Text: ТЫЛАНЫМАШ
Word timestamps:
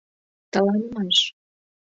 ТЫЛАНЫМАШ 0.51 1.17